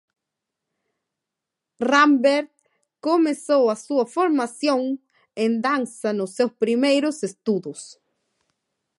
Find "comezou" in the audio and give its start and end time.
3.07-3.63